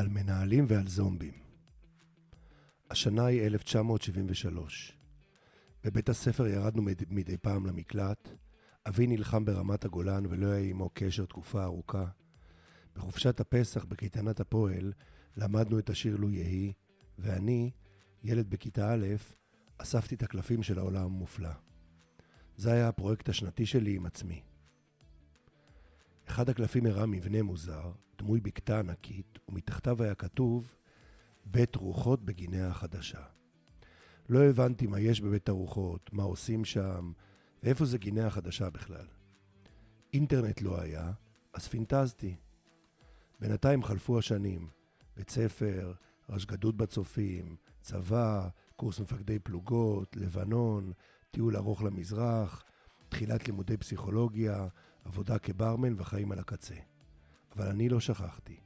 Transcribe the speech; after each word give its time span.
על 0.00 0.08
מנהלים 0.08 0.64
ועל 0.68 0.88
זומבים. 0.88 1.32
השנה 2.90 3.24
היא 3.24 3.42
1973. 3.46 4.98
בבית 5.84 6.08
הספר 6.08 6.46
ירדנו 6.46 6.82
מדי, 7.10 7.36
פעם 7.36 7.66
למקלט. 7.66 8.28
אבי 8.88 9.06
נלחם 9.06 9.44
ברמת 9.44 9.84
הגולן 9.84 10.26
ולא 10.26 10.46
היה 10.46 10.70
עמו 10.70 10.90
קשר 10.94 11.24
תקופה 11.24 11.64
ארוכה. 11.64 12.06
בחופשת 12.96 13.40
הפסח 13.40 13.84
בקייטנת 13.84 14.40
הפועל 14.40 14.92
למדנו 15.36 15.78
את 15.78 15.90
השיר 15.90 16.16
לו 16.16 16.30
יהי, 16.30 16.72
ואני, 17.18 17.70
ילד 18.24 18.50
בכיתה 18.50 18.92
א', 18.92 19.06
אספתי 19.78 20.14
את 20.14 20.22
הקלפים 20.22 20.62
של 20.62 20.78
העולם 20.78 21.04
המופלא. 21.04 21.52
זה 22.56 22.72
היה 22.72 22.88
הפרויקט 22.88 23.28
השנתי 23.28 23.66
שלי 23.66 23.96
עם 23.96 24.06
עצמי. 24.06 24.42
אחד 26.40 26.48
הקלפים 26.48 26.86
הראה 26.86 27.06
מבנה 27.06 27.42
מוזר, 27.42 27.92
דמוי 28.18 28.40
בקתה 28.40 28.78
ענקית, 28.78 29.38
ומתחתיו 29.48 30.02
היה 30.02 30.14
כתוב 30.14 30.74
בית 31.44 31.76
רוחות 31.76 32.24
בגינאה 32.24 32.68
החדשה. 32.68 33.22
לא 34.28 34.44
הבנתי 34.44 34.86
מה 34.86 35.00
יש 35.00 35.20
בבית 35.20 35.48
הרוחות, 35.48 36.10
מה 36.12 36.22
עושים 36.22 36.64
שם, 36.64 37.12
ואיפה 37.62 37.84
זה 37.84 37.98
גינאה 37.98 38.26
החדשה 38.26 38.70
בכלל. 38.70 39.06
אינטרנט 40.12 40.60
לא 40.60 40.80
היה, 40.80 41.12
אז 41.54 41.68
פינטזתי. 41.68 42.36
בינתיים 43.40 43.82
חלפו 43.82 44.18
השנים, 44.18 44.68
בית 45.16 45.30
ספר, 45.30 45.92
רשגדות 46.28 46.76
בצופים, 46.76 47.56
צבא, 47.80 48.48
קורס 48.76 49.00
מפקדי 49.00 49.38
פלוגות, 49.38 50.16
לבנון, 50.16 50.92
טיול 51.30 51.56
ארוך 51.56 51.82
למזרח, 51.82 52.64
תחילת 53.08 53.46
לימודי 53.46 53.76
פסיכולוגיה, 53.76 54.68
עבודה 55.04 55.38
כברמן 55.38 55.94
וחיים 55.96 56.32
על 56.32 56.38
הקצה. 56.38 56.74
אבל 57.56 57.66
אני 57.66 57.88
לא 57.88 58.00
שכחתי, 58.00 58.60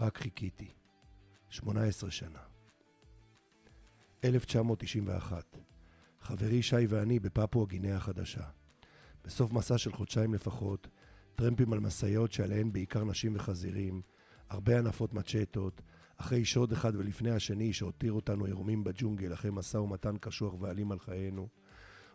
רק 0.00 0.18
חיכיתי. 0.18 0.72
18 1.48 2.10
שנה. 2.10 2.38
1991. 4.24 5.58
חברי 6.20 6.62
שי 6.62 6.86
ואני 6.88 7.18
בפפואה 7.18 7.66
גינאה 7.66 7.96
החדשה. 7.96 8.44
בסוף 9.24 9.52
מסע 9.52 9.78
של 9.78 9.92
חודשיים 9.92 10.34
לפחות, 10.34 10.88
טרמפים 11.34 11.72
על 11.72 11.80
משאיות 11.80 12.32
שעליהן 12.32 12.72
בעיקר 12.72 13.04
נשים 13.04 13.36
וחזירים, 13.36 14.02
הרבה 14.48 14.78
ענפות 14.78 15.14
מצ'טות, 15.14 15.82
אחרי 16.16 16.44
שוד 16.44 16.72
אחד 16.72 16.96
ולפני 16.96 17.30
השני 17.30 17.72
שהותיר 17.72 18.12
אותנו 18.12 18.44
עירומים 18.44 18.84
בג'ונגל 18.84 19.32
אחרי 19.32 19.50
משא 19.50 19.76
ומתן 19.76 20.16
קשוח 20.20 20.54
ואלים 20.60 20.92
על 20.92 20.98
חיינו, 20.98 21.48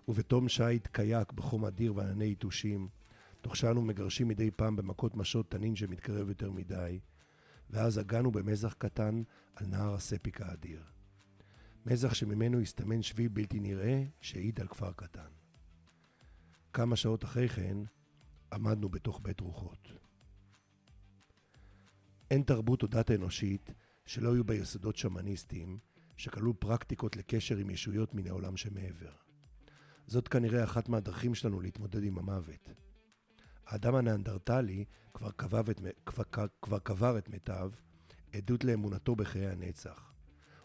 ובתום 0.07 0.49
שיט 0.49 0.87
קייק 0.87 1.31
בחום 1.31 1.65
אדיר 1.65 1.95
וענני 1.95 2.25
יתושים, 2.25 2.87
תוך 3.43 3.55
שאנו 3.55 3.81
מגרשים 3.81 4.27
מדי 4.27 4.51
פעם 4.51 4.75
במכות 4.75 5.15
משות 5.15 5.51
תנין 5.51 5.75
שמתקרב 5.75 6.29
יותר 6.29 6.51
מדי, 6.51 6.99
ואז 7.69 7.97
הגענו 7.97 8.31
במזח 8.31 8.73
קטן 8.73 9.23
על 9.55 9.67
נהר 9.67 9.93
הספיק 9.93 10.41
האדיר. 10.41 10.83
מזח 11.85 12.13
שממנו 12.13 12.59
הסתמן 12.59 13.01
שביל 13.01 13.27
בלתי 13.27 13.59
נראה 13.59 14.03
שהעיד 14.21 14.59
על 14.59 14.67
כפר 14.67 14.91
קטן. 14.93 15.29
כמה 16.73 16.95
שעות 16.95 17.23
אחרי 17.23 17.49
כן 17.49 17.77
עמדנו 18.53 18.89
בתוך 18.89 19.19
בית 19.23 19.39
רוחות. 19.39 19.91
אין 22.31 22.43
תרבות 22.43 22.83
או 22.83 22.87
דת 22.87 23.11
אנושית 23.11 23.73
שלא 24.05 24.33
היו 24.33 24.43
בה 24.43 24.55
יסודות 24.55 24.95
שמניסטיים, 24.95 25.79
שכללו 26.17 26.59
פרקטיקות 26.59 27.15
לקשר 27.15 27.57
עם 27.57 27.69
ישויות 27.69 28.15
מן 28.15 28.27
העולם 28.27 28.57
שמעבר. 28.57 29.13
זאת 30.07 30.27
כנראה 30.27 30.63
אחת 30.63 30.89
מהדרכים 30.89 31.35
שלנו 31.35 31.61
להתמודד 31.61 32.03
עם 32.03 32.17
המוות. 32.17 32.69
האדם 33.65 33.95
הניאנדרטלי 33.95 34.85
כבר, 35.13 35.29
את, 35.29 35.81
כבר, 36.05 36.23
כבר 36.61 36.79
קבר 36.79 37.17
את 37.17 37.29
מתיו, 37.29 37.71
עדות 38.33 38.63
לאמונתו 38.63 39.15
בחיי 39.15 39.47
הנצח. 39.47 40.13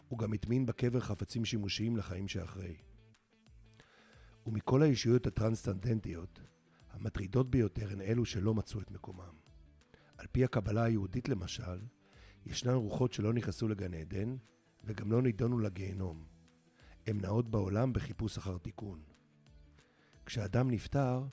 הוא 0.07 0.19
גם 0.19 0.33
הטמין 0.33 0.65
בקבר 0.65 0.99
חפצים 0.99 1.45
שימושיים 1.45 1.97
לחיים 1.97 2.27
שאחרי. 2.27 2.75
ומכל 4.45 4.81
הישויות 4.81 5.27
הטרנסצנדנטיות, 5.27 6.41
המטרידות 6.91 7.51
ביותר 7.51 7.91
הן 7.91 8.01
אלו 8.01 8.25
שלא 8.25 8.53
מצאו 8.53 8.81
את 8.81 8.91
מקומם. 8.91 9.39
על 10.17 10.27
פי 10.31 10.43
הקבלה 10.43 10.83
היהודית 10.83 11.29
למשל, 11.29 11.79
ישנן 12.45 12.73
רוחות 12.73 13.13
שלא 13.13 13.33
נכנסו 13.33 13.67
לגן 13.67 13.93
עדן, 13.93 14.35
וגם 14.83 15.11
לא 15.11 15.21
נידונו 15.21 15.59
לגיהנום. 15.59 16.25
הן 17.07 17.21
נעות 17.21 17.51
בעולם 17.51 17.93
בחיפוש 17.93 18.37
אחר 18.37 18.57
תיקון. 18.57 19.03
כשאדם 20.25 20.71
נפטר, 20.71 21.23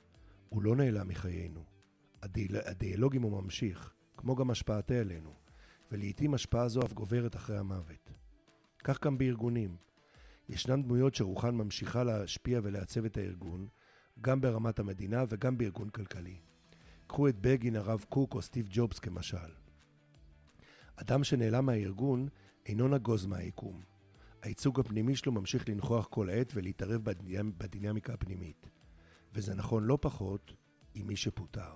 הוא 0.49 0.63
לא 0.63 0.75
נעלם 0.75 1.07
מחיינו. 1.07 1.63
הדיאלוג 2.65 3.15
הוא 3.15 3.41
ממשיך, 3.41 3.93
כמו 4.17 4.35
גם 4.35 4.51
השפעתה 4.51 4.93
עלינו, 4.93 5.33
ולעיתים 5.91 6.33
השפעה 6.33 6.67
זו 6.67 6.81
אף 6.81 6.93
גוברת 6.93 7.35
אחרי 7.35 7.57
המוות. 7.57 8.11
כך 8.83 9.03
גם 9.03 9.17
בארגונים. 9.17 9.75
ישנן 10.49 10.83
דמויות 10.83 11.15
שרוחן 11.15 11.55
ממשיכה 11.55 12.03
להשפיע 12.03 12.59
ולעצב 12.63 13.05
את 13.05 13.17
הארגון, 13.17 13.67
גם 14.21 14.41
ברמת 14.41 14.79
המדינה 14.79 15.23
וגם 15.29 15.57
בארגון 15.57 15.89
כלכלי. 15.89 16.39
קחו 17.07 17.27
את 17.27 17.35
בגין, 17.41 17.75
הרב 17.75 18.05
קוק 18.09 18.33
או 18.33 18.41
סטיב 18.41 18.67
ג'ובס 18.69 18.99
כמשל. 18.99 19.51
אדם 20.95 21.23
שנעלם 21.23 21.65
מהארגון 21.65 22.27
אינו 22.65 22.87
נגוז 22.87 23.25
מהיקום. 23.25 23.81
הייצוג 24.41 24.79
הפנימי 24.79 25.15
שלו 25.15 25.31
ממשיך 25.31 25.69
לנכוח 25.69 26.07
כל 26.07 26.29
העת 26.29 26.51
ולהתערב 26.55 27.01
בדינמיקה 27.57 28.13
הפנימית. 28.13 28.69
וזה 29.33 29.55
נכון 29.55 29.83
לא 29.83 29.97
פחות 30.01 30.53
עם 30.93 31.07
מי 31.07 31.15
שפוטר. 31.15 31.75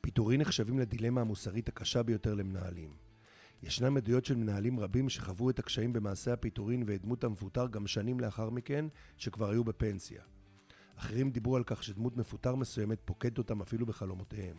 פיטורים 0.00 0.40
נחשבים 0.40 0.78
לדילמה 0.78 1.20
המוסרית 1.20 1.68
הקשה 1.68 2.02
ביותר 2.02 2.34
למנהלים. 2.34 2.96
ישנם 3.62 3.96
עדויות 3.96 4.24
של 4.24 4.36
מנהלים 4.36 4.80
רבים 4.80 5.08
שחוו 5.08 5.50
את 5.50 5.58
הקשיים 5.58 5.92
במעשה 5.92 6.32
הפיטורין 6.32 6.84
ואת 6.86 7.02
דמות 7.02 7.24
המפוטר 7.24 7.66
גם 7.66 7.86
שנים 7.86 8.20
לאחר 8.20 8.50
מכן, 8.50 8.84
שכבר 9.16 9.50
היו 9.50 9.64
בפנסיה. 9.64 10.22
אחרים 10.96 11.30
דיברו 11.30 11.56
על 11.56 11.64
כך 11.64 11.82
שדמות 11.82 12.16
מפוטר 12.16 12.54
מסוימת 12.54 12.98
פוקדת 13.04 13.38
אותם 13.38 13.60
אפילו 13.60 13.86
בחלומותיהם. 13.86 14.56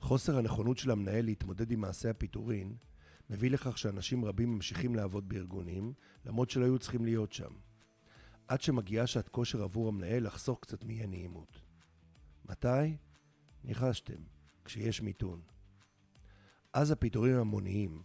חוסר 0.00 0.38
הנכונות 0.38 0.78
של 0.78 0.90
המנהל 0.90 1.24
להתמודד 1.24 1.70
עם 1.70 1.80
מעשה 1.80 2.10
הפיטורין 2.10 2.76
מביא 3.30 3.50
לכך 3.50 3.78
שאנשים 3.78 4.24
רבים 4.24 4.54
ממשיכים 4.54 4.94
לעבוד 4.94 5.28
בארגונים, 5.28 5.92
למרות 6.26 6.50
שלא 6.50 6.64
היו 6.64 6.78
צריכים 6.78 7.04
להיות 7.04 7.32
שם. 7.32 7.50
עד 8.48 8.60
שמגיעה 8.60 9.06
שעת 9.06 9.28
כושר 9.28 9.62
עבור 9.62 9.88
המנהל 9.88 10.26
לחסוך 10.26 10.58
קצת 10.60 10.84
מאי 10.84 11.02
הנעימות. 11.02 11.60
מתי? 12.48 12.96
ניחשתם, 13.64 14.22
כשיש 14.64 15.02
מיתון. 15.02 15.40
אז 16.72 16.90
הפיטורים 16.90 17.36
המוניים, 17.36 18.02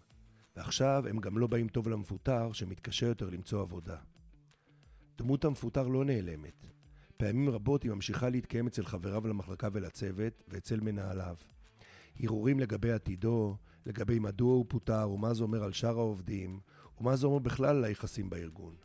ועכשיו 0.55 1.03
הם 1.09 1.19
גם 1.19 1.37
לא 1.37 1.47
באים 1.47 1.67
טוב 1.67 1.87
למפוטר 1.87 2.51
שמתקשה 2.53 3.05
יותר 3.05 3.29
למצוא 3.29 3.61
עבודה. 3.61 3.97
דמות 5.17 5.45
המפוטר 5.45 5.87
לא 5.87 6.05
נעלמת. 6.05 6.67
פעמים 7.17 7.49
רבות 7.49 7.83
היא 7.83 7.91
ממשיכה 7.91 8.29
להתקיים 8.29 8.67
אצל 8.67 8.85
חבריו 8.85 9.27
למחלקה 9.27 9.67
ולצוות 9.71 10.43
ואצל 10.47 10.79
מנהליו. 10.79 11.35
הרהורים 12.19 12.59
לגבי 12.59 12.91
עתידו, 12.91 13.57
לגבי 13.85 14.19
מדוע 14.19 14.53
הוא 14.53 14.65
פוטר 14.69 15.09
ומה 15.09 15.33
זה 15.33 15.43
אומר 15.43 15.63
על 15.63 15.73
שאר 15.73 15.97
העובדים, 15.97 16.59
ומה 16.99 17.15
זה 17.15 17.27
אומר 17.27 17.39
בכלל 17.39 17.75
על 17.77 17.83
היחסים 17.83 18.29
בארגון. 18.29 18.75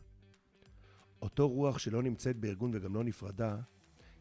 אותו 1.25 1.49
רוח 1.49 1.77
שלא 1.77 2.03
נמצאת 2.03 2.37
בארגון 2.37 2.71
וגם 2.73 2.95
לא 2.95 3.03
נפרדה, 3.03 3.57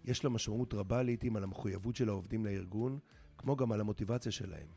יש 0.05 0.25
לה 0.25 0.31
משמעות 0.31 0.75
רבה 0.75 1.03
לעיתים 1.03 1.37
על 1.37 1.45
המחויבות 1.45 1.97
של 1.97 2.09
העובדים 2.09 2.45
לארגון, 2.45 2.99
כמו 3.39 3.57
גם 3.57 3.73
על 3.73 3.81
המוטיבציה 3.81 4.33
שלהם. 4.33 4.69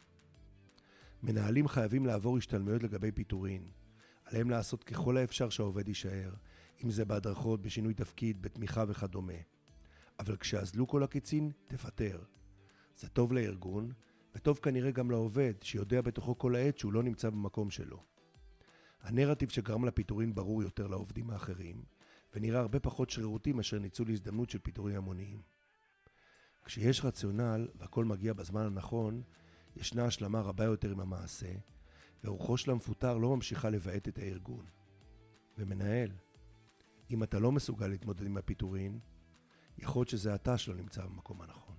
מנהלים 1.24 1.68
חייבים 1.68 2.06
לעבור 2.06 2.38
השתלמויות 2.38 2.84
לגבי 2.84 3.12
פיטורין. 3.12 3.68
עליהם 4.26 4.50
לעשות 4.50 4.84
ככל 4.84 5.18
האפשר 5.18 5.50
שהעובד 5.50 5.88
יישאר, 5.88 6.34
אם 6.84 6.90
זה 6.90 7.06
בהדרכות, 7.06 7.62
בשינוי 7.62 7.94
תפקיד, 7.94 8.42
בתמיכה 8.42 8.84
וכדומה. 8.88 9.34
אבל 10.20 10.38
כשכלו 10.38 10.88
כל 10.88 11.04
הקיצין, 11.04 11.52
תפטר. 11.68 12.24
זה 12.98 13.10
טוב 13.10 13.34
לארגון, 13.34 13.92
וטוב 14.36 14.58
כנראה 14.58 14.92
גם 14.92 15.12
לעובד, 15.12 15.54
שיודע 15.62 16.02
בתוכו 16.02 16.38
כל 16.38 16.56
העת 16.56 16.78
שהוא 16.78 16.94
לא 16.94 17.04
נמצא 17.04 17.30
במקום 17.30 17.70
שלו. 17.70 18.04
הנרטיב 19.02 19.50
שגרם 19.50 19.86
לפיטורין 19.86 20.36
ברור 20.36 20.64
יותר 20.64 20.88
לעובדים 20.88 21.30
האחרים, 21.30 21.84
ונראה 22.34 22.60
הרבה 22.60 22.80
פחות 22.80 23.10
שרירותי 23.10 23.54
מאשר 23.54 23.80
ניצול 23.80 24.12
הזדמנות 24.12 24.50
של 24.50 24.60
פיטורים 24.60 24.96
המוניים. 24.96 25.42
כשיש 26.66 27.06
רציונל 27.06 27.68
והכל 27.76 28.06
מגיע 28.06 28.34
בזמן 28.34 28.62
הנכון, 28.62 29.22
ישנה 29.76 30.06
השלמה 30.06 30.42
רבה 30.42 30.64
יותר 30.64 30.92
עם 30.92 31.00
המעשה, 31.00 31.54
ורוחו 32.24 32.58
של 32.58 32.72
המפוטר 32.72 33.18
לא 33.18 33.36
ממשיכה 33.36 33.70
לבעת 33.70 34.08
את 34.08 34.18
הארגון. 34.18 34.66
ומנהל, 35.58 36.12
אם 37.12 37.24
אתה 37.24 37.40
לא 37.40 37.52
מסוגל 37.52 37.88
להתמודד 37.88 38.26
עם 38.26 38.38
הפיטורין, 38.38 39.00
יכול 39.78 40.00
להיות 40.00 40.10
שזה 40.10 40.36
אתה 40.36 40.58
שלא 40.58 40.76
נמצא 40.76 41.06
במקום 41.06 41.42
הנכון. 41.42 41.77